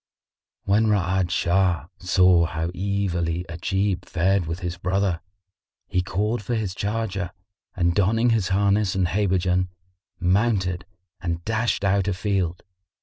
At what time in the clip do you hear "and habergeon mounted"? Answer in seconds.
8.95-10.85